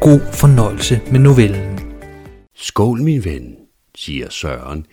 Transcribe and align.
God 0.00 0.32
fornøjelse 0.32 1.00
med 1.10 1.20
novellen. 1.20 1.78
Skål, 2.54 3.02
min 3.02 3.24
ven, 3.24 3.56
siger 3.94 4.30
Søren, 4.30 4.86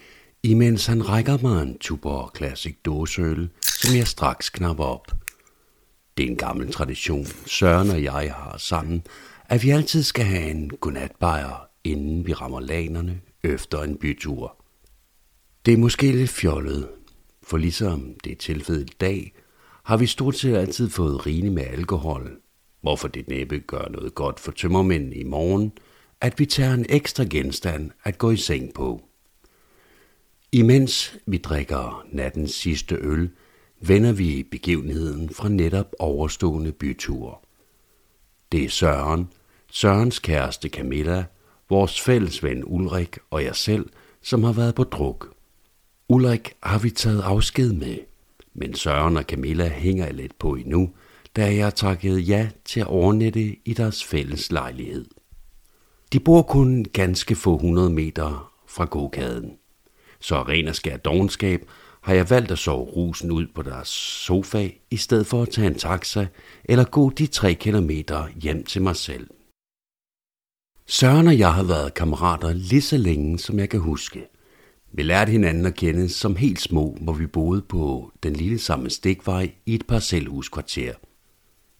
imens 0.44 0.86
han 0.86 1.09
rækker 1.09 1.38
mig 1.41 1.62
en 1.62 1.77
Tuborg 1.77 2.32
Classic 2.38 2.76
dåseøl, 2.86 3.49
som 3.62 3.96
jeg 3.96 4.08
straks 4.08 4.49
knapper 4.49 4.84
op. 4.84 5.12
Det 6.18 6.26
er 6.26 6.30
en 6.30 6.38
gammel 6.38 6.72
tradition, 6.72 7.26
Søren 7.46 7.90
og 7.90 8.04
jeg 8.04 8.13
har 8.13 8.55
sammen, 8.58 9.04
at 9.49 9.63
vi 9.63 9.70
altid 9.70 10.04
skal 10.04 10.26
have 10.26 10.52
en 10.52 10.70
godnatbajer, 10.70 11.68
inden 11.84 12.27
vi 12.27 12.34
rammer 12.34 12.60
lanerne 12.60 13.22
efter 13.44 13.82
en 13.82 13.98
bytur. 13.98 14.63
Det 15.66 15.74
er 15.74 15.77
måske 15.77 16.12
lidt 16.12 16.30
fjollet, 16.30 16.88
for 17.44 17.58
ligesom 17.58 18.16
det 18.24 18.32
er 18.32 18.35
tilfældet 18.35 18.90
i 18.90 18.96
dag, 19.02 19.34
har 19.84 19.98
vi 19.98 20.05
stort 20.05 20.35
set 20.35 20.55
altid 20.55 20.90
fået 20.90 21.26
rigeligt 21.26 21.54
med 21.54 21.63
alkohol, 21.63 22.38
hvorfor 22.86 23.08
det 23.08 23.28
næppe 23.28 23.60
gør 23.60 23.88
noget 23.90 24.16
godt 24.16 24.40
for 24.40 24.52
tømmermænd 24.52 25.14
i 25.14 25.24
morgen, 25.24 25.72
at 26.22 26.40
vi 26.40 26.46
tager 26.46 26.74
en 26.74 26.86
ekstra 26.90 27.24
genstand 27.24 27.92
at 28.04 28.18
gå 28.18 28.32
i 28.32 28.38
seng 28.38 28.74
på. 28.74 29.02
Imens 30.52 31.18
vi 31.26 31.38
drikker 31.38 32.05
nattens 32.12 32.52
sidste 32.52 32.96
øl, 32.96 33.30
vender 33.82 34.12
vi 34.12 34.44
begivenheden 34.52 35.30
fra 35.30 35.50
netop 35.50 35.92
overstående 36.00 36.72
bytur. 36.72 37.46
Det 38.52 38.64
er 38.64 38.70
Søren, 38.70 39.30
Sørens 39.72 40.20
kæreste 40.20 40.70
Camilla, 40.70 41.26
vores 41.70 42.02
fælles 42.02 42.44
ven 42.44 42.64
Ulrik 42.66 43.18
og 43.30 43.44
jeg 43.44 43.55
selv, 43.55 43.90
som 44.22 44.44
har 44.44 44.54
været 44.54 44.76
på 44.76 44.84
druk. 44.84 45.34
Ulrik 46.10 46.54
har 46.64 46.80
vi 46.80 46.90
taget 46.90 47.22
afsked 47.22 47.74
med, 47.74 47.98
men 48.54 48.74
Søren 48.74 49.18
og 49.18 49.24
Camilla 49.24 49.68
hænger 49.68 50.12
lidt 50.12 50.40
på 50.40 50.55
endnu, 50.55 50.94
da 51.36 51.55
jeg 51.55 51.76
takkede 51.76 52.20
ja 52.20 52.50
til 52.66 52.80
at 52.80 52.88
overnatte 52.88 53.55
i 53.66 53.74
deres 53.74 54.04
fælles 54.04 54.52
lejlighed. 54.52 55.05
De 56.14 56.20
bor 56.20 56.42
kun 56.42 56.86
ganske 56.94 57.36
få 57.36 57.58
hundrede 57.58 57.90
meter 57.90 58.54
fra 58.68 58.86
gågaden, 58.86 59.58
så 60.20 60.42
ren 60.42 60.68
og 60.68 60.76
skær 60.76 60.98
dogenskab 60.98 61.70
har 62.02 62.14
jeg 62.14 62.30
valgt 62.30 62.52
at 62.52 62.58
sove 62.58 62.86
rusen 62.86 63.32
ud 63.32 63.48
på 63.55 63.62
deres 63.62 63.88
sofa, 63.88 64.69
i 64.92 64.97
stedet 64.97 65.28
for 65.28 65.42
at 65.42 65.50
tage 65.50 65.68
en 65.68 65.75
taxa 65.75 66.28
eller 66.66 66.84
gå 66.84 67.09
de 67.09 67.28
tre 67.28 67.53
kilometer 67.53 68.28
hjem 68.42 68.64
til 68.64 68.81
mig 68.81 68.96
selv. 68.96 69.28
Søren 70.88 71.28
og 71.28 71.40
jeg 71.40 71.53
har 71.53 71.64
været 71.64 71.94
kammerater 71.94 72.53
lige 72.53 72.81
så 72.81 72.97
længe, 72.97 73.40
som 73.40 73.59
jeg 73.59 73.70
kan 73.70 73.80
huske. 73.80 74.28
Vi 74.94 75.03
lærte 75.03 75.31
hinanden 75.31 75.66
at 75.66 75.75
kende 75.75 76.09
som 76.09 76.36
helt 76.36 76.62
små, 76.62 76.97
hvor 77.02 77.14
vi 77.14 77.28
boede 77.28 77.62
på 77.62 78.12
den 78.24 78.34
lille 78.34 78.59
samme 78.59 78.90
stikvej 78.90 79.52
i 79.66 79.75
et 79.75 79.88
parcelhuskvarter. 79.88 80.94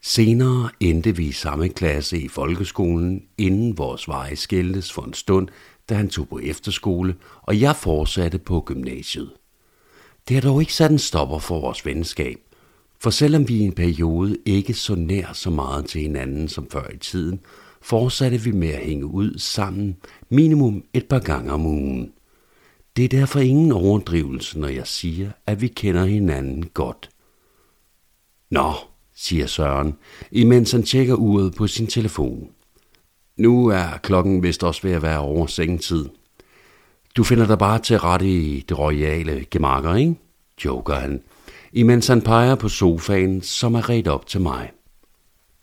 Senere 0.08 0.70
endte 0.80 1.16
vi 1.16 1.28
i 1.28 1.32
samme 1.32 1.70
klasse 1.70 2.20
i 2.20 2.28
folkeskolen, 2.28 3.24
inden 3.38 3.78
vores 3.78 4.08
veje 4.08 4.36
skældtes 4.36 4.94
for 4.94 5.02
en 5.02 5.14
stund, 5.14 5.48
da 5.90 5.96
han 5.96 6.10
tog 6.10 6.30
på 6.30 6.40
efterskole, 6.40 7.16
og 7.42 7.62
jeg 7.62 7.76
fortsatte 7.76 8.38
på 8.38 8.64
gymnasiet. 8.66 9.32
Det 10.28 10.36
har 10.36 10.42
dog 10.42 10.62
ikke 10.62 10.74
sat 10.74 10.92
en 10.92 11.00
stopper 11.00 11.40
for 11.40 11.62
vores 11.62 11.86
venskab, 11.86 12.38
for 13.00 13.10
selvom 13.10 13.48
vi 13.48 13.56
i 13.56 13.60
en 13.60 13.74
periode 13.74 14.38
ikke 14.46 14.74
så 14.74 14.96
nær 14.96 15.34
så 15.34 15.50
meget 15.50 15.86
til 15.86 16.02
hinanden 16.02 16.48
som 16.48 16.70
før 16.72 16.90
i 16.94 16.98
tiden, 16.98 17.40
fortsatte 17.82 18.42
vi 18.42 18.52
med 18.52 18.70
at 18.70 18.86
hænge 18.86 19.06
ud 19.06 19.38
sammen 19.38 19.98
minimum 20.30 20.84
et 20.94 21.06
par 21.06 21.20
gange 21.20 21.52
om 21.52 21.66
ugen. 21.66 22.12
Det 22.98 23.06
er 23.06 23.10
derfor 23.10 23.40
ingen 23.40 23.72
overdrivelse, 23.72 24.60
når 24.60 24.68
jeg 24.68 24.88
siger, 24.88 25.32
at 25.48 25.62
vi 25.62 25.68
kender 25.68 26.06
hinanden 26.06 26.66
godt. 26.74 27.10
Nå, 28.50 28.74
siger 29.16 29.48
Søren, 29.48 29.96
imens 30.32 30.72
han 30.72 30.84
tjekker 30.84 31.16
uret 31.16 31.56
på 31.56 31.68
sin 31.68 31.88
telefon. 31.88 32.50
Nu 33.38 33.68
er 33.68 33.98
klokken 34.04 34.44
vist 34.44 34.64
også 34.64 34.82
ved 34.84 34.92
at 34.92 35.02
være 35.02 35.20
over 35.20 35.48
sengetid. 35.48 36.06
Du 37.18 37.24
finder 37.24 37.48
dig 37.48 37.58
bare 37.58 37.80
til 37.80 38.00
rette 38.00 38.30
i 38.30 38.66
det 38.70 38.80
royale 38.80 39.46
gemakker, 39.52 39.96
ikke? 39.96 40.16
joker 40.66 40.94
han, 40.94 41.22
imens 41.74 42.08
han 42.08 42.22
peger 42.22 42.56
på 42.56 42.70
sofaen, 42.70 43.42
som 43.42 43.76
er 43.76 43.90
ret 43.90 44.08
op 44.08 44.28
til 44.28 44.42
mig. 44.42 44.72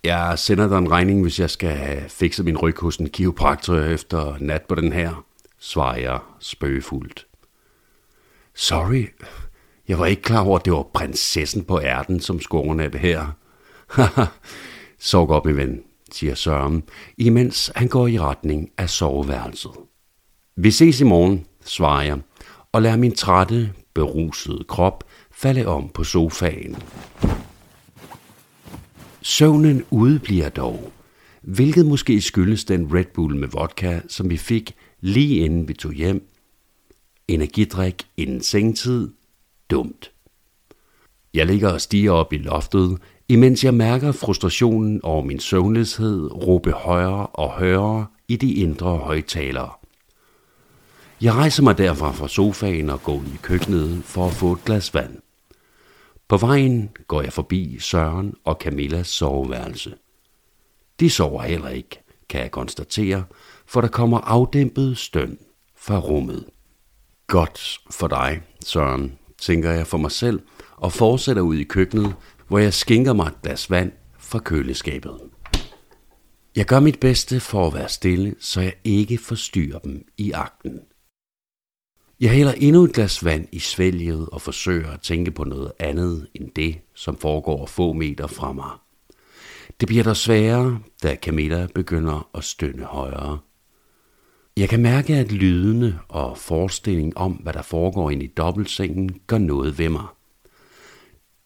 Jeg 0.04 0.38
sender 0.38 0.68
dig 0.68 0.78
en 0.78 0.90
regning, 0.90 1.22
hvis 1.22 1.40
jeg 1.40 1.50
skal 1.50 1.70
have 1.70 2.08
fikset 2.08 2.44
min 2.44 2.58
ryg 2.58 2.80
hos 2.80 2.96
en 2.96 3.08
kiropraktor 3.08 3.76
efter 3.76 4.36
nat 4.40 4.62
på 4.62 4.74
den 4.74 4.92
her, 4.92 5.24
svarer 5.58 5.96
jeg 5.96 6.18
spøgefuldt. 6.38 7.26
Sorry, 8.54 9.06
jeg 9.88 9.98
var 9.98 10.06
ikke 10.06 10.22
klar 10.22 10.44
over, 10.44 10.58
at 10.58 10.64
det 10.64 10.72
var 10.72 10.86
prinsessen 10.94 11.64
på 11.64 11.80
ærten, 11.80 12.20
som 12.20 12.40
skulle 12.40 12.88
det 12.88 13.00
her. 13.00 13.26
Haha, 13.92 14.24
sov 14.98 15.26
godt, 15.26 15.44
min 15.44 15.56
ven, 15.56 15.82
siger 16.12 16.34
Søren, 16.34 16.82
imens 17.18 17.70
han 17.76 17.88
går 17.88 18.06
i 18.06 18.18
retning 18.18 18.70
af 18.78 18.90
soveværelset. 18.90 19.72
Vi 20.56 20.70
ses 20.70 21.00
i 21.00 21.04
morgen, 21.04 21.46
svarer 21.64 22.02
jeg, 22.02 22.18
og 22.72 22.82
lader 22.82 22.96
min 22.96 23.14
trætte, 23.14 23.72
berusede 23.94 24.64
krop 24.68 25.04
falde 25.32 25.66
om 25.66 25.88
på 25.88 26.04
sofaen. 26.04 26.76
Søvnen 29.22 29.84
udebliver 29.90 30.48
dog, 30.48 30.92
hvilket 31.42 31.86
måske 31.86 32.20
skyldes 32.20 32.64
den 32.64 32.94
Red 32.94 33.04
Bull 33.14 33.36
med 33.36 33.48
vodka, 33.48 34.00
som 34.08 34.30
vi 34.30 34.36
fik 34.36 34.74
lige 35.00 35.44
inden 35.44 35.68
vi 35.68 35.74
tog 35.74 35.92
hjem. 35.92 36.28
Energidrik 37.28 38.06
inden 38.16 38.42
sengtid. 38.42 39.10
Dumt. 39.70 40.12
Jeg 41.34 41.46
ligger 41.46 41.72
og 41.72 41.80
stiger 41.80 42.12
op 42.12 42.32
i 42.32 42.38
loftet, 42.38 42.98
imens 43.32 43.64
jeg 43.64 43.74
mærker 43.74 44.12
frustrationen 44.12 45.00
over 45.02 45.24
min 45.24 45.40
søvnløshed 45.40 46.30
råbe 46.46 46.72
højere 46.72 47.26
og 47.26 47.50
højere 47.50 48.06
i 48.28 48.36
de 48.36 48.54
indre 48.54 48.96
højtalere. 48.96 49.70
Jeg 51.20 51.34
rejser 51.34 51.62
mig 51.62 51.78
derfra 51.78 52.12
fra 52.12 52.28
sofaen 52.28 52.90
og 52.90 53.02
går 53.02 53.24
i 53.34 53.38
køkkenet 53.42 54.04
for 54.04 54.26
at 54.26 54.32
få 54.32 54.52
et 54.52 54.64
glas 54.64 54.94
vand. 54.94 55.18
På 56.28 56.36
vejen 56.36 56.90
går 57.06 57.22
jeg 57.22 57.32
forbi 57.32 57.78
Søren 57.78 58.34
og 58.44 58.58
Camillas 58.60 59.08
soveværelse. 59.08 59.94
De 61.00 61.10
sover 61.10 61.42
heller 61.42 61.68
ikke, 61.68 62.02
kan 62.28 62.40
jeg 62.40 62.50
konstatere, 62.50 63.24
for 63.66 63.80
der 63.80 63.88
kommer 63.88 64.18
afdæmpet 64.18 64.98
støn 64.98 65.38
fra 65.76 65.98
rummet. 65.98 66.44
Godt 67.26 67.80
for 67.90 68.08
dig, 68.08 68.42
Søren, 68.64 69.12
tænker 69.38 69.70
jeg 69.70 69.86
for 69.86 69.98
mig 69.98 70.10
selv, 70.10 70.40
og 70.76 70.92
fortsætter 70.92 71.42
ud 71.42 71.56
i 71.56 71.64
køkkenet, 71.64 72.14
hvor 72.52 72.58
jeg 72.58 72.74
skænker 72.74 73.12
mig 73.12 73.26
et 73.26 73.42
glas 73.42 73.70
vand 73.70 73.92
fra 74.18 74.38
køleskabet. 74.38 75.20
Jeg 76.56 76.66
gør 76.66 76.80
mit 76.80 77.00
bedste 77.00 77.40
for 77.40 77.66
at 77.66 77.74
være 77.74 77.88
stille, 77.88 78.34
så 78.38 78.60
jeg 78.60 78.72
ikke 78.84 79.18
forstyrrer 79.18 79.78
dem 79.78 80.04
i 80.18 80.30
akten. 80.30 80.80
Jeg 82.20 82.30
hælder 82.30 82.52
endnu 82.52 82.84
et 82.84 82.92
glas 82.92 83.24
vand 83.24 83.48
i 83.52 83.58
svælget 83.58 84.28
og 84.32 84.40
forsøger 84.40 84.90
at 84.90 85.00
tænke 85.00 85.30
på 85.30 85.44
noget 85.44 85.72
andet 85.78 86.28
end 86.34 86.50
det, 86.56 86.78
som 86.94 87.16
foregår 87.16 87.66
få 87.66 87.92
meter 87.92 88.26
fra 88.26 88.52
mig. 88.52 88.70
Det 89.80 89.88
bliver 89.88 90.04
dog 90.04 90.16
sværere, 90.16 90.80
da 91.02 91.16
Camilla 91.22 91.66
begynder 91.74 92.28
at 92.34 92.44
stønne 92.44 92.84
højere. 92.84 93.38
Jeg 94.56 94.68
kan 94.68 94.82
mærke, 94.82 95.14
at 95.14 95.32
lydene 95.32 95.98
og 96.08 96.38
forestilling 96.38 97.16
om, 97.16 97.32
hvad 97.32 97.52
der 97.52 97.62
foregår 97.62 98.10
inde 98.10 98.24
i 98.24 98.34
dobbeltsengen, 98.36 99.20
gør 99.26 99.38
noget 99.38 99.78
ved 99.78 99.88
mig. 99.88 100.06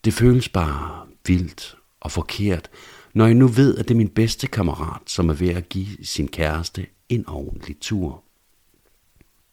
Det 0.06 0.14
føles 0.14 0.48
bare 0.48 1.06
vildt 1.26 1.76
og 2.00 2.12
forkert, 2.12 2.70
når 3.14 3.26
jeg 3.26 3.34
nu 3.34 3.46
ved, 3.46 3.78
at 3.78 3.88
det 3.88 3.94
er 3.94 3.98
min 3.98 4.08
bedste 4.08 4.46
kammerat, 4.46 5.00
som 5.06 5.28
er 5.28 5.34
ved 5.34 5.48
at 5.48 5.68
give 5.68 5.86
sin 6.02 6.28
kæreste 6.28 6.86
en 7.08 7.28
ordentlig 7.28 7.76
tur. 7.80 8.24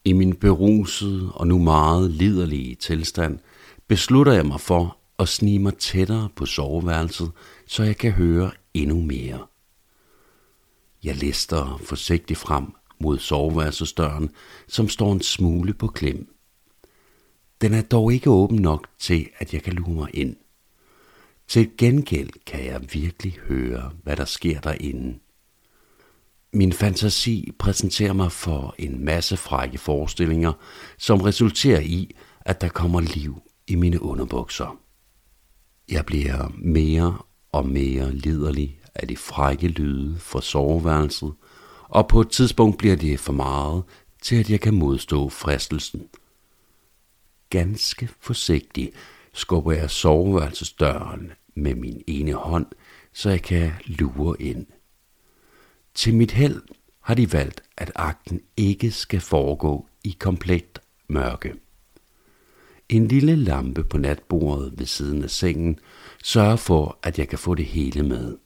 I 0.04 0.12
min 0.12 0.36
berusede 0.36 1.32
og 1.32 1.46
nu 1.46 1.58
meget 1.58 2.10
liderlige 2.10 2.74
tilstand 2.74 3.38
beslutter 3.88 4.32
jeg 4.32 4.46
mig 4.46 4.60
for 4.60 4.98
at 5.18 5.28
snige 5.28 5.58
mig 5.58 5.76
tættere 5.76 6.28
på 6.36 6.46
soveværelset, 6.46 7.32
så 7.66 7.82
jeg 7.82 7.96
kan 7.96 8.12
høre 8.12 8.50
endnu 8.74 9.00
mere. 9.00 9.46
Jeg 11.04 11.16
lister 11.16 11.80
forsigtigt 11.84 12.38
frem 12.38 12.72
mod 12.98 13.18
soveværelsesdøren, 13.18 14.30
som 14.68 14.88
står 14.88 15.12
en 15.12 15.22
smule 15.22 15.74
på 15.74 15.86
klem. 15.86 16.34
Den 17.60 17.74
er 17.74 17.82
dog 17.82 18.12
ikke 18.12 18.30
åben 18.30 18.58
nok 18.58 18.88
til, 18.98 19.28
at 19.38 19.54
jeg 19.54 19.62
kan 19.62 19.72
lure 19.72 19.94
mig 19.94 20.10
ind. 20.14 20.36
Til 21.48 21.70
gengæld 21.78 22.30
kan 22.46 22.64
jeg 22.64 22.82
virkelig 22.92 23.32
høre, 23.32 23.90
hvad 24.02 24.16
der 24.16 24.24
sker 24.24 24.60
derinde. 24.60 25.18
Min 26.52 26.72
fantasi 26.72 27.52
præsenterer 27.58 28.12
mig 28.12 28.32
for 28.32 28.74
en 28.78 29.04
masse 29.04 29.36
frække 29.36 29.78
forestillinger, 29.78 30.52
som 30.98 31.20
resulterer 31.20 31.80
i, 31.80 32.16
at 32.40 32.60
der 32.60 32.68
kommer 32.68 33.00
liv 33.00 33.42
i 33.66 33.74
mine 33.74 34.02
underbukser. 34.02 34.78
Jeg 35.88 36.06
bliver 36.06 36.52
mere 36.58 37.18
og 37.52 37.68
mere 37.68 38.12
liderlig 38.12 38.80
af 38.94 39.08
de 39.08 39.16
frække 39.16 39.68
lyde 39.68 40.18
fra 40.18 40.40
soveværelset, 40.40 41.32
og 41.88 42.08
på 42.08 42.20
et 42.20 42.30
tidspunkt 42.30 42.78
bliver 42.78 42.96
det 42.96 43.20
for 43.20 43.32
meget 43.32 43.82
til, 44.22 44.36
at 44.36 44.50
jeg 44.50 44.60
kan 44.60 44.74
modstå 44.74 45.28
fristelsen. 45.28 46.08
Ganske 47.50 48.08
forsigtigt 48.20 48.90
skubber 49.34 49.72
jeg 49.72 49.90
soveværelsesdøren 49.90 51.32
med 51.54 51.74
min 51.74 52.02
ene 52.06 52.32
hånd, 52.32 52.66
så 53.12 53.30
jeg 53.30 53.42
kan 53.42 53.72
lure 53.86 54.42
ind. 54.42 54.66
Til 55.94 56.14
mit 56.14 56.30
held 56.30 56.62
har 57.00 57.14
de 57.14 57.32
valgt, 57.32 57.62
at 57.76 57.92
akten 57.94 58.40
ikke 58.56 58.90
skal 58.90 59.20
foregå 59.20 59.88
i 60.04 60.16
komplet 60.18 60.78
mørke. 61.08 61.54
En 62.88 63.08
lille 63.08 63.36
lampe 63.36 63.84
på 63.84 63.98
natbordet 63.98 64.78
ved 64.78 64.86
siden 64.86 65.24
af 65.24 65.30
sengen 65.30 65.78
sørger 66.24 66.56
for, 66.56 66.98
at 67.02 67.18
jeg 67.18 67.28
kan 67.28 67.38
få 67.38 67.54
det 67.54 67.64
hele 67.64 68.02
med. 68.02 68.36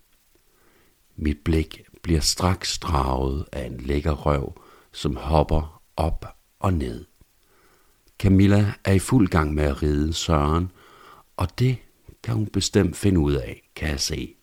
Mit 1.16 1.38
blik 1.44 1.82
bliver 2.02 2.20
straks 2.20 2.78
draget 2.78 3.46
af 3.52 3.66
en 3.66 3.80
lækker 3.80 4.12
røv, 4.12 4.62
som 4.92 5.16
hopper 5.16 5.82
op 5.96 6.26
og 6.58 6.72
ned. 6.72 7.04
Camilla 8.18 8.72
er 8.84 8.92
i 8.92 8.98
fuld 8.98 9.28
gang 9.28 9.54
med 9.54 9.64
at 9.64 9.82
ride 9.82 10.12
Søren, 10.12 10.70
og 11.38 11.58
det 11.58 11.78
kan 12.22 12.34
hun 12.34 12.46
bestemt 12.46 12.96
finde 12.96 13.20
ud 13.20 13.32
af, 13.32 13.70
kan 13.74 13.88
jeg 13.88 14.00
se. 14.00 14.34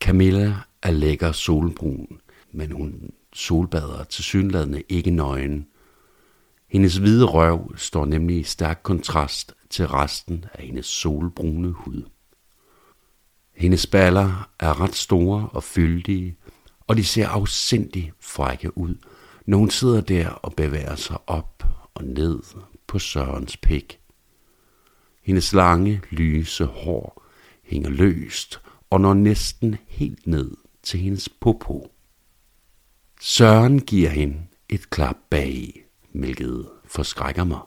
Camilla 0.00 0.54
er 0.82 0.90
lækker 0.90 1.32
solbrun, 1.32 2.20
men 2.52 2.72
hun 2.72 3.10
solbader 3.32 4.04
til 4.04 4.24
synladende 4.24 4.82
ikke 4.88 5.10
nøgen. 5.10 5.66
Hendes 6.68 6.96
hvide 6.96 7.24
røv 7.24 7.76
står 7.76 8.04
nemlig 8.04 8.38
i 8.38 8.42
stærk 8.42 8.80
kontrast 8.82 9.54
til 9.70 9.88
resten 9.88 10.44
af 10.54 10.64
hendes 10.64 10.86
solbrune 10.86 11.70
hud. 11.70 12.02
Hendes 13.52 13.86
baller 13.86 14.50
er 14.58 14.80
ret 14.80 14.94
store 14.94 15.48
og 15.52 15.62
fyldige, 15.62 16.36
og 16.86 16.96
de 16.96 17.04
ser 17.04 17.28
afsindig 17.28 18.12
frække 18.20 18.78
ud, 18.78 18.94
når 19.46 19.58
hun 19.58 19.70
sidder 19.70 20.00
der 20.00 20.28
og 20.28 20.54
bevæger 20.54 20.96
sig 20.96 21.16
op 21.26 21.64
og 21.94 22.04
ned 22.04 22.42
på 22.86 22.98
Sørens 22.98 23.56
pik. 23.56 24.00
Hendes 25.26 25.52
lange, 25.52 26.02
lyse 26.10 26.64
hår 26.64 27.22
hænger 27.62 27.90
løst 27.90 28.60
og 28.90 29.00
når 29.00 29.14
næsten 29.14 29.76
helt 29.86 30.26
ned 30.26 30.50
til 30.82 31.00
hendes 31.00 31.28
popo. 31.28 31.92
Søren 33.20 33.80
giver 33.80 34.10
hende 34.10 34.36
et 34.68 34.90
klap 34.90 35.16
bag, 35.30 35.84
hvilket 36.12 36.68
forskrækker 36.84 37.44
mig. 37.44 37.60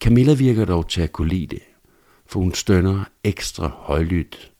Camilla 0.00 0.34
virker 0.34 0.64
dog 0.64 0.88
til 0.88 1.00
at 1.00 1.12
kunne 1.12 1.28
lide 1.28 1.46
det, 1.46 1.62
for 2.26 2.40
hun 2.40 2.54
stønner 2.54 3.04
ekstra 3.24 3.68
højlydt. 3.68 4.52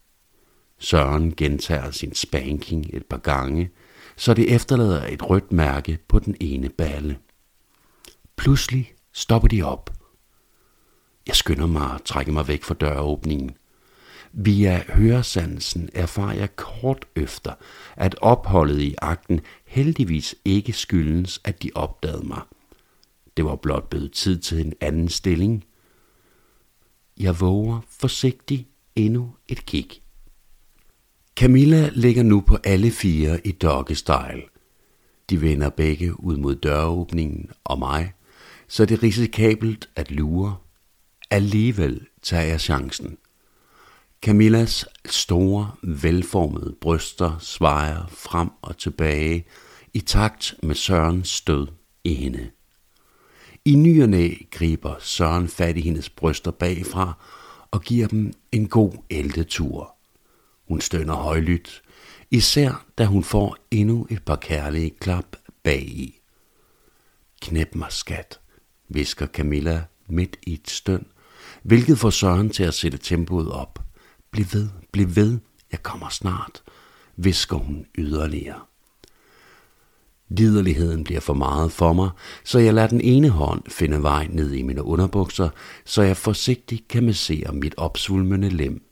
Søren 0.78 1.34
gentager 1.36 1.90
sin 1.90 2.14
spanking 2.14 2.86
et 2.94 3.06
par 3.06 3.18
gange, 3.18 3.70
så 4.16 4.34
det 4.34 4.54
efterlader 4.54 5.06
et 5.06 5.30
rødt 5.30 5.52
mærke 5.52 5.98
på 6.08 6.18
den 6.18 6.36
ene 6.40 6.68
balle. 6.68 7.18
Pludselig 8.36 8.92
stopper 9.12 9.48
de 9.48 9.62
op. 9.62 9.91
Jeg 11.26 11.36
skynder 11.36 11.66
mig 11.66 11.94
at 11.94 12.02
trække 12.02 12.32
mig 12.32 12.48
væk 12.48 12.62
fra 12.62 12.74
døråbningen. 12.74 13.56
Via 14.32 14.82
høresansen 14.88 15.90
erfarer 15.94 16.34
jeg 16.34 16.56
kort 16.56 17.06
efter, 17.16 17.52
at 17.96 18.14
opholdet 18.20 18.80
i 18.80 18.94
akten 19.02 19.40
heldigvis 19.64 20.34
ikke 20.44 20.72
skyldes, 20.72 21.40
at 21.44 21.62
de 21.62 21.70
opdagede 21.74 22.26
mig. 22.26 22.40
Det 23.36 23.44
var 23.44 23.56
blot 23.56 23.90
blevet 23.90 24.12
tid 24.12 24.38
til 24.38 24.60
en 24.60 24.72
anden 24.80 25.08
stilling. 25.08 25.64
Jeg 27.20 27.40
våger 27.40 27.80
forsigtigt 27.88 28.68
endnu 28.96 29.34
et 29.48 29.66
kig. 29.66 29.88
Camilla 31.36 31.90
ligger 31.92 32.22
nu 32.22 32.40
på 32.40 32.58
alle 32.64 32.90
fire 32.90 33.46
i 33.46 33.52
doggestyle. 33.52 34.42
De 35.30 35.40
vender 35.40 35.70
begge 35.70 36.20
ud 36.20 36.36
mod 36.36 36.54
døråbningen 36.54 37.50
og 37.64 37.78
mig, 37.78 38.12
så 38.68 38.84
det 38.84 38.98
er 38.98 39.02
risikabelt 39.02 39.88
at 39.96 40.10
lure. 40.10 40.56
Alligevel 41.32 42.06
tager 42.22 42.42
jeg 42.42 42.60
chancen. 42.60 43.18
Camillas 44.22 44.86
store, 45.06 45.70
velformede 45.82 46.74
bryster 46.80 47.38
svejer 47.38 48.06
frem 48.08 48.50
og 48.62 48.78
tilbage 48.78 49.44
i 49.94 50.00
takt 50.00 50.54
med 50.62 50.74
Sørens 50.74 51.28
stød 51.28 51.66
i 52.04 52.14
hende. 52.14 52.50
I 53.64 53.74
ny 53.74 54.02
og 54.02 54.08
næ 54.08 54.34
griber 54.50 54.94
Søren 55.00 55.48
fat 55.48 55.76
i 55.76 55.80
hendes 55.80 56.10
bryster 56.10 56.50
bagfra 56.50 57.12
og 57.70 57.82
giver 57.82 58.08
dem 58.08 58.32
en 58.52 58.68
god 58.68 58.92
ældetur. 59.10 59.94
Hun 60.68 60.80
stønner 60.80 61.14
højlydt, 61.14 61.82
især 62.30 62.86
da 62.98 63.04
hun 63.04 63.24
får 63.24 63.56
endnu 63.70 64.06
et 64.10 64.24
par 64.24 64.36
kærlige 64.36 64.90
klap 64.90 65.36
bagi. 65.62 66.02
i. 66.02 66.20
Knæp 67.42 67.74
mig, 67.74 67.92
skat, 67.92 68.40
visker 68.88 69.26
Camilla 69.26 69.84
midt 70.06 70.36
i 70.42 70.52
et 70.52 70.70
støn, 70.70 71.06
hvilket 71.62 71.98
får 71.98 72.10
Søren 72.10 72.50
til 72.50 72.62
at 72.62 72.74
sætte 72.74 72.98
tempoet 72.98 73.50
op. 73.50 73.78
Bliv 74.30 74.46
ved, 74.52 74.68
bliv 74.92 75.16
ved, 75.16 75.38
jeg 75.72 75.82
kommer 75.82 76.08
snart, 76.08 76.62
visker 77.16 77.56
hun 77.56 77.86
yderligere. 77.98 78.60
Liderligheden 80.28 81.04
bliver 81.04 81.20
for 81.20 81.34
meget 81.34 81.72
for 81.72 81.92
mig, 81.92 82.10
så 82.44 82.58
jeg 82.58 82.74
lader 82.74 82.88
den 82.88 83.00
ene 83.00 83.28
hånd 83.28 83.62
finde 83.68 84.02
vej 84.02 84.26
ned 84.30 84.52
i 84.52 84.62
mine 84.62 84.82
underbukser, 84.82 85.48
så 85.84 86.02
jeg 86.02 86.16
forsigtigt 86.16 86.88
kan 86.88 87.06
massere 87.06 87.52
mit 87.52 87.74
opsvulmende 87.76 88.48
lem. 88.48 88.82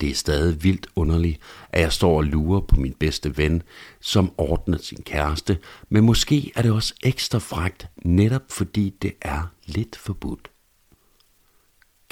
Det 0.00 0.10
er 0.10 0.14
stadig 0.14 0.64
vildt 0.64 0.86
underligt, 0.96 1.40
at 1.72 1.80
jeg 1.80 1.92
står 1.92 2.16
og 2.16 2.24
lurer 2.24 2.60
på 2.60 2.76
min 2.76 2.94
bedste 2.94 3.36
ven, 3.36 3.62
som 4.00 4.32
ordner 4.38 4.78
sin 4.78 5.02
kæreste, 5.02 5.58
men 5.88 6.04
måske 6.04 6.52
er 6.54 6.62
det 6.62 6.72
også 6.72 6.94
ekstra 7.02 7.38
fragt, 7.38 7.88
netop 8.04 8.42
fordi 8.50 8.94
det 9.02 9.12
er 9.20 9.52
lidt 9.66 9.96
forbudt. 9.96 10.51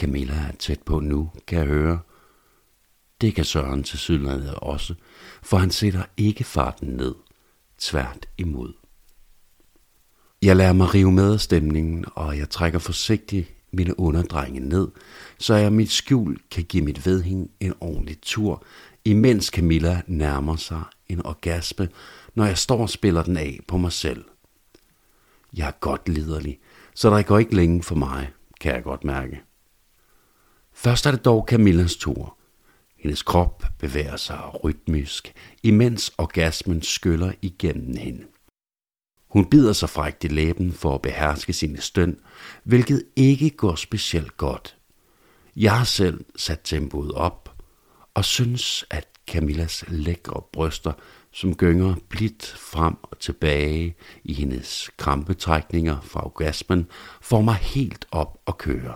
Camilla 0.01 0.35
er 0.35 0.53
tæt 0.59 0.83
på 0.83 1.01
nu, 1.01 1.31
kan 1.47 1.59
jeg 1.59 1.67
høre. 1.67 1.99
Det 3.21 3.35
kan 3.35 3.45
Søren 3.45 3.83
til 3.83 3.99
sydlandet 3.99 4.55
også, 4.55 4.95
for 5.43 5.57
han 5.57 5.71
sætter 5.71 6.03
ikke 6.17 6.45
farten 6.45 6.89
ned, 6.89 7.15
tvært 7.79 8.27
imod. 8.39 8.73
Jeg 10.43 10.57
lader 10.57 10.73
mig 10.73 10.95
rive 10.95 11.13
med 11.13 11.33
af 11.33 11.41
stemningen, 11.41 12.05
og 12.15 12.39
jeg 12.39 12.51
trækker 12.51 12.79
forsigtigt 12.79 13.55
mine 13.73 14.01
underdrenge 14.01 14.61
ned, 14.61 14.89
så 15.39 15.55
jeg 15.55 15.73
mit 15.73 15.91
skjul 15.91 16.39
kan 16.51 16.65
give 16.65 16.85
mit 16.85 17.07
vedhæng 17.07 17.51
en 17.61 17.75
ordentlig 17.81 18.19
tur, 18.23 18.65
imens 19.05 19.47
Camilla 19.47 20.03
nærmer 20.07 20.57
sig 20.57 20.83
en 21.09 21.27
orgasme, 21.27 21.89
når 22.35 22.45
jeg 22.45 22.59
står 22.59 22.83
og 22.83 22.91
spiller 22.91 23.23
den 23.23 23.37
af 23.37 23.61
på 23.69 23.77
mig 23.77 23.93
selv. 23.93 24.25
Jeg 25.57 25.69
er 25.69 25.81
godt 25.81 26.09
liderlig, 26.09 26.59
så 26.95 27.11
der 27.11 27.23
går 27.23 27.39
ikke 27.39 27.57
længe 27.57 27.83
for 27.83 27.95
mig, 27.95 28.31
kan 28.61 28.75
jeg 28.75 28.83
godt 28.83 29.05
mærke. 29.05 29.41
Først 30.83 31.07
er 31.07 31.11
det 31.11 31.25
dog 31.25 31.47
Camillas 31.49 31.97
tur. 31.97 32.37
Hendes 32.99 33.23
krop 33.23 33.65
bevæger 33.79 34.17
sig 34.17 34.65
rytmisk, 34.65 35.33
imens 35.63 36.13
orgasmen 36.19 36.83
skyller 36.83 37.33
igennem 37.43 37.97
hende. 37.97 38.25
Hun 39.29 39.51
bider 39.51 39.73
sig 39.73 39.89
frækt 39.89 40.25
i 40.25 40.29
læben 40.29 40.73
for 40.73 40.95
at 40.95 41.03
beherske 41.03 41.53
sine 41.53 41.81
støn, 41.81 42.21
hvilket 42.65 43.05
ikke 43.17 43.51
går 43.51 43.75
specielt 43.75 44.37
godt. 44.37 44.77
Jeg 45.57 45.79
har 45.79 45.85
selv 45.85 46.25
sat 46.37 46.61
tempoet 46.65 47.13
op, 47.13 47.63
og 48.15 48.25
synes, 48.25 48.85
at 48.91 49.09
Camillas 49.27 49.85
lækre 49.89 50.43
bryster, 50.53 50.93
som 51.33 51.55
gynger 51.55 51.95
blidt 52.09 52.47
frem 52.47 52.97
og 53.03 53.19
tilbage 53.19 53.97
i 54.25 54.35
hendes 54.35 54.91
krampetrækninger 54.97 56.01
fra 56.01 56.25
orgasmen, 56.25 56.87
får 57.21 57.41
mig 57.41 57.55
helt 57.55 58.07
op 58.11 58.39
og 58.47 58.59
køre. 58.59 58.95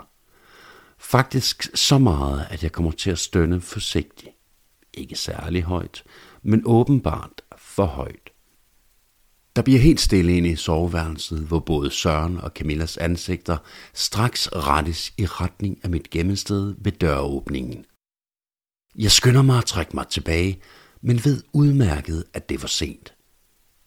Faktisk 1.05 1.71
så 1.75 1.99
meget, 1.99 2.47
at 2.51 2.63
jeg 2.63 2.73
kommer 2.73 2.91
til 2.91 3.11
at 3.11 3.19
stønne 3.19 3.61
forsigtigt. 3.61 4.37
Ikke 4.95 5.17
særlig 5.17 5.63
højt, 5.63 6.05
men 6.43 6.63
åbenbart 6.65 7.43
for 7.57 7.87
højt. 7.87 8.31
Der 9.57 9.63
bliver 9.63 9.81
helt 9.81 10.01
stille 10.01 10.37
inde 10.37 10.49
i 10.49 10.57
soveværelset, 10.57 11.39
hvor 11.39 11.59
både 11.59 11.91
Søren 11.91 12.41
og 12.41 12.51
Camillas 12.51 12.97
ansigter 12.97 13.57
straks 13.95 14.49
rettes 14.53 15.13
i 15.19 15.27
retning 15.27 15.79
af 15.83 15.91
mit 15.91 16.11
gemmested 16.11 16.75
ved 16.79 16.93
døråbningen. 16.93 17.85
Jeg 18.99 19.11
skynder 19.11 19.43
mig 19.43 19.59
at 19.59 19.65
trække 19.65 19.97
mig 19.97 20.09
tilbage, 20.09 20.63
men 21.01 21.25
ved 21.25 21.43
udmærket, 21.53 22.25
at 22.33 22.49
det 22.49 22.63
var 22.63 22.69
sent. 22.69 23.15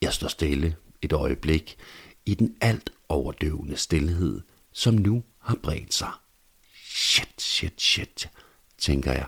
Jeg 0.01 0.13
står 0.13 0.27
stille 0.27 0.75
et 1.01 1.13
øjeblik 1.13 1.77
i 2.25 2.33
den 2.33 2.55
alt 2.61 2.89
overdøvende 3.09 3.77
stillhed, 3.77 4.41
som 4.73 4.93
nu 4.93 5.23
har 5.39 5.55
bredt 5.63 5.93
sig. 5.93 6.11
Shit, 6.99 7.41
shit, 7.41 7.81
shit, 7.81 8.29
tænker 8.77 9.11
jeg, 9.11 9.25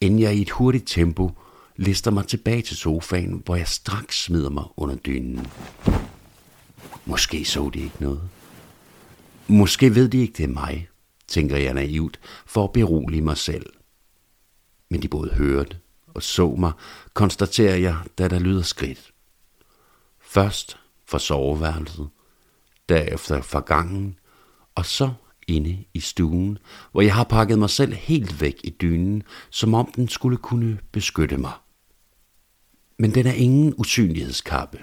inden 0.00 0.20
jeg 0.20 0.34
i 0.34 0.42
et 0.42 0.50
hurtigt 0.50 0.88
tempo 0.88 1.30
lister 1.76 2.10
mig 2.10 2.26
tilbage 2.26 2.62
til 2.62 2.76
sofaen, 2.76 3.42
hvor 3.44 3.56
jeg 3.56 3.68
straks 3.68 4.22
smider 4.24 4.50
mig 4.50 4.64
under 4.76 4.94
dynen. 4.94 5.46
Måske 7.06 7.44
så 7.44 7.70
de 7.74 7.80
ikke 7.80 7.96
noget. 8.00 8.28
Måske 9.48 9.94
ved 9.94 10.08
de 10.08 10.18
ikke, 10.18 10.32
det 10.36 10.44
er 10.44 10.48
mig, 10.48 10.88
tænker 11.28 11.56
jeg 11.56 11.74
naivt, 11.74 12.20
for 12.46 12.64
at 12.64 12.72
berolige 12.72 13.22
mig 13.22 13.36
selv. 13.36 13.66
Men 14.88 15.02
de 15.02 15.08
både 15.08 15.34
hørte 15.34 15.76
og 16.14 16.22
så 16.22 16.54
mig, 16.58 16.72
konstaterer 17.14 17.76
jeg, 17.76 17.96
da 18.18 18.28
der 18.28 18.38
lyder 18.38 18.62
skridt. 18.62 19.12
Først 20.20 20.78
for 21.06 21.18
soveværelset, 21.18 22.08
derefter 22.88 23.42
for 23.42 23.60
gangen, 23.60 24.18
og 24.74 24.86
så 24.86 25.12
inde 25.48 25.84
i 25.94 26.00
stuen, 26.00 26.58
hvor 26.92 27.02
jeg 27.02 27.14
har 27.14 27.24
pakket 27.24 27.58
mig 27.58 27.70
selv 27.70 27.94
helt 27.94 28.40
væk 28.40 28.60
i 28.64 28.70
dynen, 28.70 29.22
som 29.50 29.74
om 29.74 29.92
den 29.96 30.08
skulle 30.08 30.36
kunne 30.36 30.78
beskytte 30.92 31.36
mig. 31.36 31.52
Men 32.98 33.14
den 33.14 33.26
er 33.26 33.32
ingen 33.32 33.74
usynlighedskappe, 33.76 34.78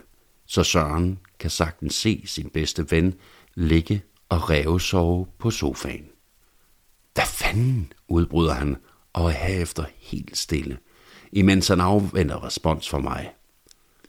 så 0.45 0.63
Søren 0.63 1.19
kan 1.39 1.49
sagtens 1.49 1.95
se 1.95 2.23
sin 2.25 2.49
bedste 2.49 2.91
ven 2.91 3.13
ligge 3.55 4.01
og 4.29 4.49
rævesove 4.49 5.25
på 5.39 5.51
sofaen. 5.51 6.05
Hvad 7.13 7.25
fanden, 7.27 7.93
udbryder 8.07 8.53
han, 8.53 8.77
og 9.13 9.25
er 9.25 9.33
herefter 9.33 9.85
helt 9.97 10.37
stille, 10.37 10.77
imens 11.31 11.67
han 11.67 11.81
afventer 11.81 12.43
respons 12.43 12.89
fra 12.89 12.99
mig. 12.99 13.33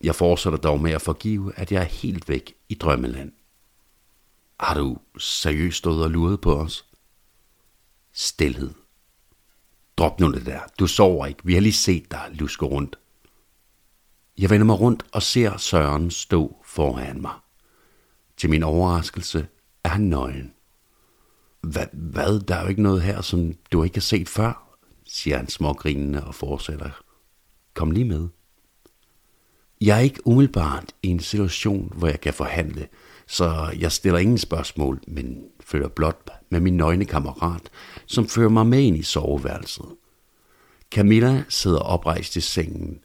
Jeg 0.05 0.15
fortsætter 0.15 0.59
dog 0.59 0.81
med 0.81 0.93
at 0.93 1.03
forgive, 1.03 1.53
at 1.57 1.73
jeg 1.73 1.81
er 1.81 1.87
helt 1.87 2.29
væk 2.29 2.55
i 2.69 2.75
drømmeland. 2.75 3.33
Har 4.61 4.75
du 4.75 4.99
seriøst 5.19 5.79
stået 5.79 6.03
og 6.03 6.11
luret 6.11 6.41
på 6.41 6.61
os? 6.61 6.87
Stilhed. 8.13 8.71
Drop 9.97 10.21
nu 10.21 10.33
det 10.33 10.47
der. 10.47 10.61
Du 10.79 10.87
sover 10.87 11.27
ikke. 11.27 11.41
Vi 11.45 11.55
har 11.55 11.61
lige 11.61 11.73
set 11.73 12.11
dig 12.11 12.29
luske 12.33 12.67
rundt. 12.67 12.99
Jeg 14.39 14.51
vender 14.51 14.67
mig 14.67 14.81
rundt 14.81 15.03
og 15.13 15.23
ser 15.23 15.57
Søren 15.57 16.11
stå 16.11 16.63
foran 16.65 17.21
mig. 17.21 17.35
Til 18.37 18.51
min 18.51 18.63
overraskelse 18.63 19.49
er 19.85 19.89
han 19.89 20.01
nøgen. 20.01 20.53
Hva, 21.61 21.87
hvad? 21.93 22.41
Der 22.41 22.55
er 22.55 22.63
jo 22.63 22.69
ikke 22.69 22.83
noget 22.83 23.03
her, 23.03 23.21
som 23.21 23.55
du 23.73 23.83
ikke 23.83 23.97
har 23.97 24.01
set 24.01 24.29
før, 24.29 24.77
siger 25.07 25.37
han 25.37 25.49
smågrinende 25.49 26.25
og 26.25 26.35
fortsætter. 26.35 26.91
Kom 27.75 27.91
lige 27.91 28.05
med. 28.05 28.29
Jeg 29.81 29.97
er 29.97 30.01
ikke 30.01 30.27
umiddelbart 30.27 30.93
i 31.03 31.09
en 31.09 31.21
situation, 31.21 31.93
hvor 31.97 32.09
jeg 32.09 32.21
kan 32.21 32.35
forhandle, 32.35 32.89
så 33.31 33.75
jeg 33.79 33.93
stiller 33.93 34.19
ingen 34.19 34.39
spørgsmål, 34.39 35.01
men 35.07 35.45
følger 35.61 35.89
blot 35.89 36.31
med 36.51 36.61
min 36.61 36.77
nøgne 36.77 37.05
kammerat, 37.05 37.71
som 38.07 38.29
fører 38.29 38.49
mig 38.49 38.67
med 38.67 38.81
ind 38.81 38.97
i 38.97 39.03
soveværelset. 39.03 39.87
Camilla 40.91 41.45
sidder 41.49 41.79
oprejst 41.79 42.37
i 42.37 42.41
sengen, 42.41 42.99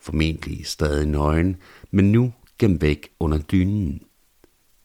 formentlig 0.00 0.66
stadig 0.66 1.06
nøgen, 1.06 1.56
men 1.90 2.12
nu 2.12 2.32
gemt 2.58 2.82
væk 2.82 3.08
under 3.20 3.38
dynen. 3.38 4.02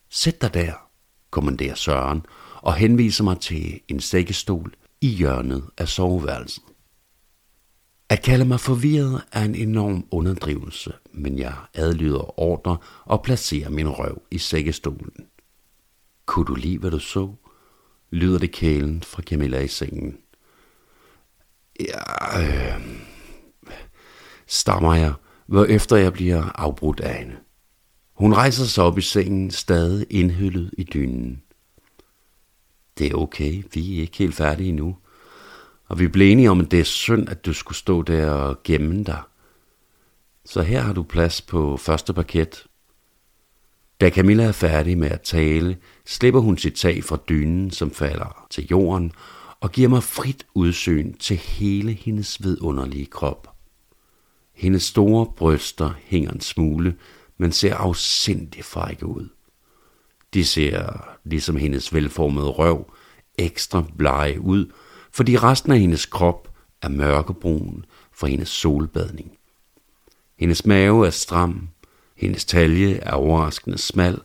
Sæt 0.10 0.42
dig 0.42 0.54
der, 0.54 0.74
kommanderer 1.32 1.76
Søren 1.76 2.26
og 2.56 2.74
henviser 2.74 3.24
mig 3.24 3.40
til 3.40 3.80
en 3.88 4.00
sækkestol 4.00 4.74
i 5.02 5.08
hjørnet 5.08 5.64
af 5.78 5.88
soveværelset. 5.88 6.64
At 8.10 8.22
kalde 8.22 8.46
mig 8.46 8.60
forvirret 8.60 9.24
er 9.32 9.44
en 9.44 9.56
enorm 9.56 10.08
underdrivelse, 10.12 10.94
men 11.12 11.40
jeg 11.40 11.56
adlyder 11.74 12.40
ordre 12.40 12.78
og 13.06 13.24
placerer 13.24 13.70
min 13.70 13.90
røv 13.90 14.22
i 14.32 14.38
sækkestolen. 14.38 15.28
Kunne 16.26 16.46
du 16.46 16.56
lide, 16.56 16.78
hvad 16.78 16.92
du 16.92 17.00
så? 17.00 17.34
Lyder 18.12 18.40
det 18.40 18.52
kælen 18.52 19.04
fra 19.04 19.22
Camilla 19.22 19.60
i 19.60 19.68
sengen. 19.68 20.18
Ja, 21.80 22.42
øh, 22.42 22.82
stammer 24.48 24.96
jeg, 24.96 25.14
hvor 25.48 25.66
efter 25.66 25.96
jeg 25.96 26.14
bliver 26.14 26.44
afbrudt 26.44 27.00
af 27.00 27.16
hende. 27.16 27.36
Hun 28.14 28.34
rejser 28.34 28.66
sig 28.66 28.84
op 28.84 28.98
i 28.98 29.02
sengen, 29.02 29.52
stadig 29.52 30.06
indhyllet 30.10 30.72
i 30.78 30.84
dynen. 30.84 31.42
Det 32.98 33.08
er 33.12 33.16
okay, 33.16 33.64
vi 33.74 33.98
er 33.98 34.02
ikke 34.02 34.18
helt 34.18 34.36
færdige 34.36 34.70
endnu. 34.70 34.98
Og 35.94 36.00
vi 36.00 36.08
blev 36.08 36.32
enige 36.32 36.52
om, 36.52 36.62
at 36.62 36.72
det 36.72 36.80
er 36.80 36.84
synd, 36.84 37.30
at 37.30 37.46
du 37.46 37.54
skulle 37.54 37.78
stå 37.78 38.02
der 38.02 38.30
og 38.30 38.64
gemme 38.64 39.04
dig. 39.04 39.22
Så 40.46 40.62
her 40.62 40.82
har 40.82 40.94
du 40.94 41.04
plads 41.04 41.42
på 41.42 41.78
første 41.78 42.14
parket. 42.14 42.66
Da 44.02 44.10
Camilla 44.10 44.44
er 44.44 44.52
færdig 44.52 44.98
med 44.98 45.10
at 45.12 45.22
tale, 45.22 45.78
slipper 46.06 46.40
hun 46.40 46.58
sit 46.58 46.74
tag 46.74 47.04
fra 47.04 47.18
dynen, 47.30 47.72
som 47.72 47.92
falder 47.92 48.48
til 48.50 48.68
jorden, 48.68 49.12
og 49.60 49.72
giver 49.72 49.90
mig 49.90 50.04
frit 50.04 50.46
udsyn 50.54 51.14
til 51.14 51.38
hele 51.38 51.94
hendes 51.94 52.44
vidunderlige 52.44 53.06
krop. 53.06 53.56
Hendes 54.54 54.84
store 54.84 55.26
bryster 55.38 55.92
hænger 56.04 56.32
en 56.32 56.42
smule, 56.42 56.96
men 57.38 57.52
ser 57.52 57.76
afsindig 57.76 58.66
frække 58.66 59.06
ud. 59.06 59.30
De 60.34 60.46
ser, 60.46 61.08
ligesom 61.24 61.56
hendes 61.56 61.94
velformede 61.94 62.50
røv, 62.50 62.94
ekstra 63.38 63.84
blege 63.98 64.42
ud, 64.42 64.72
fordi 65.13 65.38
resten 65.38 65.72
af 65.72 65.79
hendes 65.79 66.05
krop 66.05 66.50
er 66.82 66.89
mørkebrun 66.89 67.86
fra 68.12 68.27
hendes 68.27 68.50
solbadning. 68.50 69.38
Hendes 70.39 70.65
mave 70.65 71.08
er 71.08 71.12
stram, 71.12 71.70
hendes 72.15 72.46
talje 72.46 72.96
er 72.96 73.12
overraskende 73.12 73.77
smal, 73.77 74.22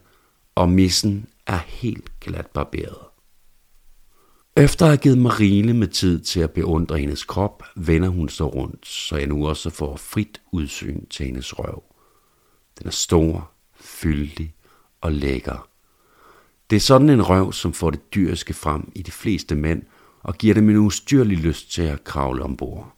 og 0.54 0.68
missen 0.68 1.26
er 1.46 1.58
helt 1.66 2.20
glat 2.20 2.46
barberet. 2.46 2.98
Efter 4.56 4.86
at 4.86 4.90
have 4.90 4.98
givet 4.98 5.18
Marine 5.18 5.74
med 5.74 5.88
tid 5.88 6.20
til 6.20 6.40
at 6.40 6.50
beundre 6.50 6.98
hendes 6.98 7.24
krop, 7.24 7.62
vender 7.76 8.08
hun 8.08 8.28
sig 8.28 8.54
rundt, 8.54 8.86
så 8.86 9.16
jeg 9.16 9.26
nu 9.26 9.48
også 9.48 9.70
får 9.70 9.96
frit 9.96 10.40
udsyn 10.52 11.06
til 11.06 11.26
hendes 11.26 11.58
røv. 11.58 11.82
Den 12.78 12.86
er 12.86 12.90
stor, 12.90 13.50
fyldig 13.80 14.54
og 15.00 15.12
lækker. 15.12 15.68
Det 16.70 16.76
er 16.76 16.80
sådan 16.80 17.10
en 17.10 17.22
røv, 17.22 17.52
som 17.52 17.72
får 17.72 17.90
det 17.90 18.14
dyriske 18.14 18.54
frem 18.54 18.92
i 18.94 19.02
de 19.02 19.10
fleste 19.10 19.54
mænd, 19.54 19.82
og 20.22 20.34
giver 20.34 20.54
dem 20.54 20.68
en 20.70 20.76
ustyrlig 20.76 21.38
lyst 21.38 21.72
til 21.72 21.82
at 21.82 22.04
kravle 22.04 22.42
ombord. 22.42 22.96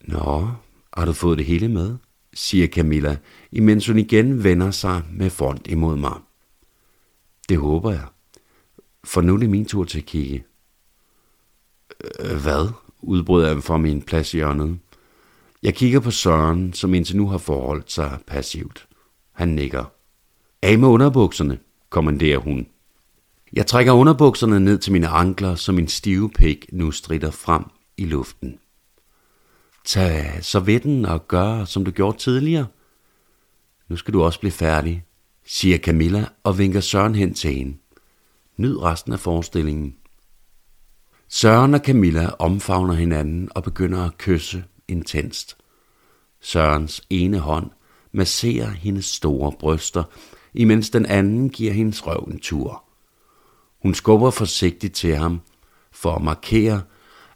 Nå, 0.00 0.48
har 0.96 1.04
du 1.04 1.12
fået 1.12 1.38
det 1.38 1.46
hele 1.46 1.68
med? 1.68 1.96
siger 2.34 2.66
Camilla, 2.66 3.16
imens 3.52 3.86
hun 3.86 3.98
igen 3.98 4.44
vender 4.44 4.70
sig 4.70 5.02
med 5.10 5.30
front 5.30 5.66
imod 5.66 5.96
mig. 5.96 6.20
Det 7.48 7.58
håber 7.58 7.90
jeg, 7.90 8.06
for 9.04 9.20
nu 9.20 9.34
er 9.34 9.38
det 9.38 9.50
min 9.50 9.64
tur 9.64 9.84
til 9.84 9.98
at 9.98 10.06
kigge. 10.06 10.44
Øh, 12.20 12.36
hvad? 12.42 12.68
udbryder 13.02 13.48
jeg 13.48 13.62
fra 13.62 13.76
min 13.76 14.02
plads 14.02 14.34
i 14.34 14.36
hjørnet. 14.36 14.78
Jeg 15.62 15.74
kigger 15.74 16.00
på 16.00 16.10
Søren, 16.10 16.72
som 16.72 16.94
indtil 16.94 17.16
nu 17.16 17.28
har 17.28 17.38
forholdt 17.38 17.92
sig 17.92 18.18
passivt. 18.26 18.88
Han 19.32 19.48
nikker. 19.48 19.84
Af 20.62 20.78
med 20.78 20.88
underbukserne, 20.88 21.58
kommanderer 21.90 22.38
hun. 22.38 22.66
Jeg 23.52 23.66
trækker 23.66 23.92
underbukserne 23.92 24.60
ned 24.60 24.78
til 24.78 24.92
mine 24.92 25.08
ankler, 25.08 25.54
så 25.54 25.72
min 25.72 25.88
stive 25.88 26.30
pæk 26.30 26.66
nu 26.72 26.90
strider 26.90 27.30
frem 27.30 27.64
i 27.96 28.04
luften. 28.04 28.58
Tag 29.84 30.38
så 30.44 30.60
vetten 30.60 31.04
og 31.04 31.28
gør, 31.28 31.64
som 31.64 31.84
du 31.84 31.90
gjorde 31.90 32.18
tidligere. 32.18 32.66
Nu 33.88 33.96
skal 33.96 34.14
du 34.14 34.22
også 34.22 34.40
blive 34.40 34.52
færdig, 34.52 35.04
siger 35.44 35.78
Camilla 35.78 36.26
og 36.42 36.58
vinker 36.58 36.80
Søren 36.80 37.14
hen 37.14 37.34
til 37.34 37.54
hende. 37.54 37.76
Nyd 38.56 38.82
resten 38.82 39.12
af 39.12 39.20
forestillingen. 39.20 39.96
Søren 41.28 41.74
og 41.74 41.80
Camilla 41.80 42.30
omfavner 42.38 42.94
hinanden 42.94 43.48
og 43.54 43.62
begynder 43.62 44.04
at 44.04 44.18
kysse 44.18 44.64
intenst. 44.88 45.56
Sørens 46.40 47.02
ene 47.10 47.38
hånd 47.38 47.70
masserer 48.12 48.70
hendes 48.70 49.04
store 49.04 49.52
bryster, 49.52 50.04
imens 50.54 50.90
den 50.90 51.06
anden 51.06 51.50
giver 51.50 51.72
hendes 51.72 52.06
røv 52.06 52.28
en 52.32 52.40
tur. 52.40 52.84
Hun 53.82 53.94
skubber 53.94 54.30
forsigtigt 54.30 54.94
til 54.94 55.16
ham 55.16 55.40
for 55.92 56.14
at 56.14 56.22
markere, 56.22 56.82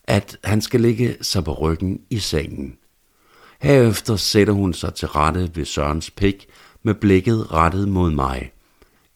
at 0.05 0.39
han 0.45 0.61
skal 0.61 0.81
ligge 0.81 1.17
sig 1.21 1.45
på 1.45 1.53
ryggen 1.53 2.01
i 2.11 2.19
sengen. 2.19 2.77
Herefter 3.61 4.17
sætter 4.17 4.53
hun 4.53 4.75
sig 4.75 4.95
til 4.95 5.09
rette 5.09 5.51
ved 5.55 5.65
Sørens 5.65 6.11
pik 6.11 6.47
med 6.83 6.95
blikket 6.95 7.53
rettet 7.53 7.89
mod 7.89 8.11
mig. 8.11 8.53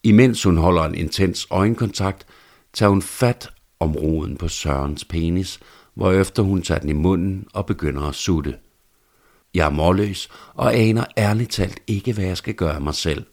Imens 0.02 0.42
hun 0.42 0.56
holder 0.56 0.84
en 0.84 0.94
intens 0.94 1.46
øjenkontakt, 1.50 2.26
tager 2.72 2.90
hun 2.90 3.02
fat 3.02 3.50
om 3.80 3.96
roden 3.96 4.36
på 4.36 4.48
Sørens 4.48 5.04
penis, 5.04 5.60
hvorefter 5.94 6.42
hun 6.42 6.62
tager 6.62 6.80
den 6.80 6.88
i 6.88 6.92
munden 6.92 7.46
og 7.54 7.66
begynder 7.66 8.02
at 8.02 8.14
sutte. 8.14 8.56
Jeg 9.54 9.66
er 9.66 9.70
målløs 9.70 10.28
og 10.54 10.74
aner 10.74 11.04
ærligt 11.18 11.50
talt 11.50 11.80
ikke, 11.86 12.12
hvad 12.12 12.24
jeg 12.24 12.36
skal 12.36 12.54
gøre 12.54 12.80
mig 12.80 12.94
selv. 12.94 13.26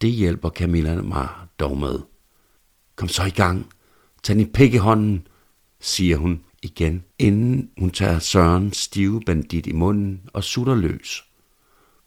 Det 0.00 0.10
hjælper 0.10 0.50
Camilla 0.50 0.94
mig 0.94 1.28
dog 1.58 1.78
med. 1.78 1.98
Kom 2.98 3.08
så 3.08 3.24
i 3.24 3.30
gang. 3.30 3.66
Tag 4.22 4.36
din 4.36 4.52
pik 4.52 4.74
i 4.74 4.76
hånden, 4.76 5.26
siger 5.80 6.16
hun 6.16 6.40
igen, 6.62 7.04
inden 7.18 7.70
hun 7.78 7.90
tager 7.90 8.18
Søren 8.18 8.72
stive 8.72 9.20
bandit 9.26 9.66
i 9.66 9.72
munden 9.72 10.20
og 10.32 10.44
sutter 10.44 10.74
løs. 10.74 11.24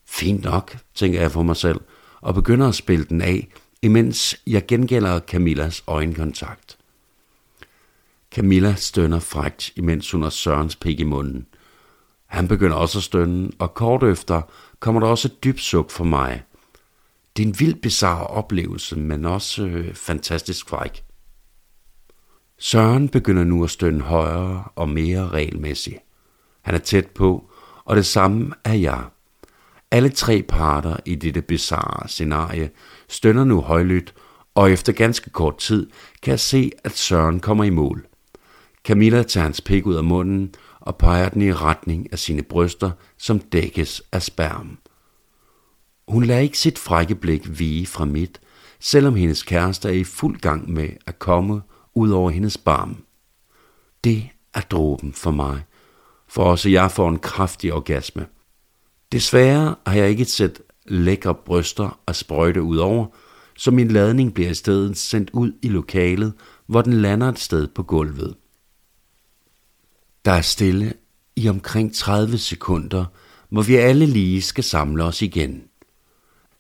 Fint 0.06 0.44
nok, 0.44 0.78
tænker 0.96 1.22
jeg 1.22 1.32
for 1.32 1.44
mig 1.44 1.56
selv, 1.56 1.82
og 2.22 2.34
begynder 2.34 2.68
at 2.68 2.76
spille 2.76 3.06
den 3.06 3.22
af, 3.22 3.48
imens 3.82 4.42
jeg 4.48 4.66
gengælder 4.66 5.20
Camillas 5.20 5.84
øjenkontakt. 5.88 6.78
Camilla 8.32 8.76
stønner 8.76 9.20
frægt, 9.20 9.74
imens 9.76 10.12
hun 10.12 10.22
har 10.22 10.30
Sørens 10.30 10.76
pik 10.76 11.00
i 11.00 11.04
munden. 11.04 11.46
Han 12.26 12.48
begynder 12.48 12.76
også 12.76 13.00
at 13.00 13.04
stønne, 13.04 13.50
og 13.60 13.74
kort 13.74 14.04
efter 14.04 14.42
kommer 14.80 15.02
der 15.02 15.08
også 15.08 15.28
et 15.28 15.44
dybt 15.44 15.62
suk 15.62 15.92
for 15.92 16.04
mig. 16.04 16.44
Det 17.38 17.44
er 17.44 17.48
en 17.48 17.60
vild 17.60 17.82
bizarre 17.82 18.28
oplevelse, 18.28 18.96
men 18.96 19.26
også 19.26 19.66
øh, 19.66 19.94
fantastisk 19.94 20.70
fræk. 20.70 21.04
Søren 22.58 23.10
begynder 23.10 23.44
nu 23.44 23.64
at 23.64 23.70
stønne 23.70 24.02
højere 24.02 24.64
og 24.76 24.90
mere 24.90 25.28
regelmæssigt. 25.30 25.98
Han 26.62 26.76
er 26.76 26.80
tæt 26.80 27.08
på, 27.08 27.52
og 27.86 27.96
det 27.96 28.06
samme 28.06 28.54
er 28.64 28.74
jeg. 28.74 29.04
Alle 29.92 30.10
tre 30.10 30.44
parter 30.48 30.98
i 31.06 31.16
dette 31.16 31.42
bizarre 31.42 32.08
scenarie 32.08 32.70
stønner 33.10 33.44
nu 33.44 33.62
højlydt, 33.62 34.14
og 34.56 34.72
efter 34.72 34.94
ganske 34.94 35.30
kort 35.30 35.58
tid 35.58 35.90
kan 36.22 36.32
jeg 36.32 36.40
se, 36.40 36.72
at 36.84 36.92
Søren 36.92 37.40
kommer 37.40 37.64
i 37.64 37.70
mål. 37.70 38.08
Camilla 38.84 39.24
tager 39.24 39.44
hans 39.44 39.62
pik 39.62 39.86
ud 39.86 39.96
af 39.96 40.04
munden 40.04 40.56
og 40.80 40.98
peger 40.98 41.30
den 41.30 41.42
i 41.42 41.54
retning 41.54 42.08
af 42.12 42.20
sine 42.20 42.44
bryster, 42.44 42.92
som 43.18 43.40
dækkes 43.40 44.02
af 44.12 44.22
sperm. 44.22 44.78
Hun 46.12 46.24
lader 46.24 46.40
ikke 46.40 46.58
sit 46.58 46.80
frække 46.80 47.16
blik 47.16 47.60
vige 47.60 47.88
fra 47.88 48.06
mit, 48.06 48.42
selvom 48.80 49.16
hendes 49.16 49.44
kæreste 49.44 49.90
er 49.90 49.94
i 49.94 50.04
fuld 50.04 50.40
gang 50.40 50.72
med 50.72 50.90
at 51.06 51.20
komme 51.20 51.62
ud 51.94 52.10
over 52.10 52.30
hendes 52.30 52.58
barm. 52.58 53.04
Det 54.04 54.30
er 54.54 54.62
dråben 54.62 55.14
for 55.14 55.32
mig, 55.32 55.64
for 56.28 56.44
også 56.44 56.70
jeg 56.70 56.92
får 56.92 57.10
en 57.10 57.20
kraftig 57.20 57.74
orgasme. 57.74 58.28
Desværre 59.12 59.76
har 59.88 59.96
jeg 59.96 60.10
ikke 60.10 60.26
set 60.26 60.62
lækre 60.86 61.36
bryster 61.36 62.00
og 62.06 62.16
sprøjte 62.16 62.62
ud 62.62 62.78
over, 62.78 63.06
så 63.58 63.72
min 63.72 63.88
ladning 63.88 64.34
bliver 64.34 64.50
i 64.50 64.54
stedet 64.54 64.98
sendt 64.98 65.30
ud 65.34 65.52
i 65.62 65.68
lokalet, 65.68 66.34
hvor 66.68 66.82
den 66.82 66.94
lander 66.94 67.30
et 67.30 67.40
sted 67.40 67.68
på 67.68 67.84
gulvet. 67.84 68.36
Der 70.26 70.32
er 70.32 70.42
stille 70.42 70.94
i 71.36 71.50
omkring 71.50 71.96
30 71.96 72.38
sekunder, 72.38 73.06
hvor 73.50 73.62
vi 73.62 73.76
alle 73.76 74.06
lige 74.06 74.42
skal 74.42 74.64
samle 74.64 75.04
os 75.04 75.22
igen. 75.22 75.64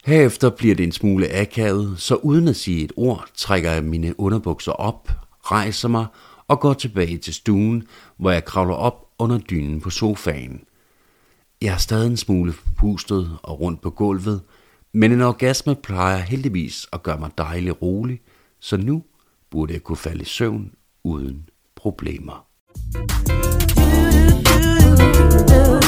Herefter 0.05 0.49
bliver 0.49 0.75
det 0.75 0.83
en 0.83 0.91
smule 0.91 1.29
akavet, 1.33 1.95
så 1.97 2.15
uden 2.15 2.47
at 2.47 2.55
sige 2.55 2.83
et 2.83 2.91
ord, 2.95 3.27
trækker 3.35 3.71
jeg 3.71 3.83
mine 3.83 4.19
underbukser 4.19 4.71
op, 4.71 5.11
rejser 5.41 5.89
mig 5.89 6.05
og 6.47 6.59
går 6.59 6.73
tilbage 6.73 7.17
til 7.17 7.33
stuen, 7.33 7.83
hvor 8.17 8.31
jeg 8.31 8.45
kravler 8.45 8.75
op 8.75 9.07
under 9.19 9.37
dynen 9.37 9.81
på 9.81 9.89
sofaen. 9.89 10.63
Jeg 11.61 11.73
er 11.73 11.77
stadig 11.77 12.07
en 12.07 12.17
smule 12.17 12.53
pustet 12.77 13.37
og 13.43 13.59
rundt 13.59 13.81
på 13.81 13.89
gulvet, 13.89 14.41
men 14.93 15.11
en 15.11 15.21
orgasme 15.21 15.75
plejer 15.75 16.17
heldigvis 16.17 16.87
at 16.93 17.03
gøre 17.03 17.19
mig 17.19 17.29
dejlig 17.37 17.81
rolig, 17.81 18.21
så 18.59 18.77
nu 18.77 19.03
burde 19.51 19.73
jeg 19.73 19.83
kunne 19.83 19.97
falde 19.97 20.21
i 20.21 20.25
søvn 20.25 20.71
uden 21.03 21.49
problemer. 21.75 22.47
Do, 22.93 23.05
do, 24.95 25.45
do, 25.47 25.75
do. 25.75 25.80